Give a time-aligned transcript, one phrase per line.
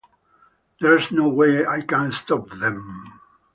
[0.79, 3.21] There's no way I can stop them.